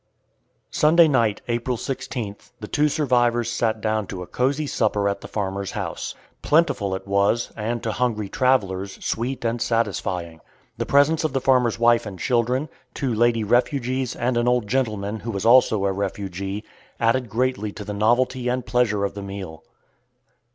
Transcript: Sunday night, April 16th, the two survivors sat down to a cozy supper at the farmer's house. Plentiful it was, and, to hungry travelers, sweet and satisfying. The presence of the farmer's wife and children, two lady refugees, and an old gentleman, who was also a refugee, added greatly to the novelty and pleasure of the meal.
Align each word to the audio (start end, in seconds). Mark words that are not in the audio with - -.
Sunday 0.71 1.07
night, 1.07 1.41
April 1.47 1.77
16th, 1.77 2.53
the 2.59 2.67
two 2.67 2.89
survivors 2.89 3.51
sat 3.51 3.81
down 3.81 4.07
to 4.07 4.23
a 4.23 4.25
cozy 4.25 4.65
supper 4.65 5.07
at 5.07 5.21
the 5.21 5.27
farmer's 5.27 5.73
house. 5.73 6.15
Plentiful 6.41 6.95
it 6.95 7.05
was, 7.07 7.51
and, 7.55 7.83
to 7.83 7.91
hungry 7.91 8.27
travelers, 8.27 8.97
sweet 9.05 9.45
and 9.45 9.61
satisfying. 9.61 10.41
The 10.75 10.87
presence 10.87 11.23
of 11.23 11.33
the 11.33 11.39
farmer's 11.39 11.77
wife 11.77 12.07
and 12.07 12.17
children, 12.17 12.67
two 12.95 13.13
lady 13.13 13.43
refugees, 13.43 14.15
and 14.15 14.37
an 14.37 14.47
old 14.47 14.65
gentleman, 14.67 15.19
who 15.19 15.29
was 15.29 15.45
also 15.45 15.85
a 15.85 15.91
refugee, 15.91 16.63
added 16.99 17.29
greatly 17.29 17.71
to 17.73 17.85
the 17.85 17.93
novelty 17.93 18.49
and 18.49 18.65
pleasure 18.65 19.03
of 19.05 19.13
the 19.13 19.21
meal. 19.21 19.63